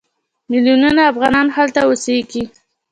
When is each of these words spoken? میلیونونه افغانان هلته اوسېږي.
میلیونونه 0.51 1.01
افغانان 1.11 1.47
هلته 1.55 1.79
اوسېږي. 1.83 2.43